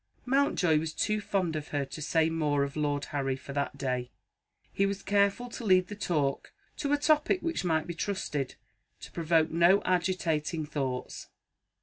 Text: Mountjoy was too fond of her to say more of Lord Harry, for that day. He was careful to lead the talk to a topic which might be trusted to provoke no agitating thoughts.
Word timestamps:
Mountjoy 0.25 0.79
was 0.79 0.93
too 0.93 1.21
fond 1.21 1.55
of 1.55 1.67
her 1.67 1.85
to 1.85 2.01
say 2.01 2.27
more 2.27 2.63
of 2.63 2.75
Lord 2.75 3.05
Harry, 3.13 3.35
for 3.35 3.53
that 3.53 3.77
day. 3.77 4.09
He 4.73 4.87
was 4.87 5.03
careful 5.03 5.47
to 5.49 5.63
lead 5.63 5.89
the 5.89 5.95
talk 5.95 6.51
to 6.77 6.91
a 6.91 6.97
topic 6.97 7.41
which 7.43 7.63
might 7.63 7.85
be 7.85 7.93
trusted 7.93 8.55
to 9.01 9.11
provoke 9.11 9.51
no 9.51 9.79
agitating 9.83 10.65
thoughts. 10.65 11.27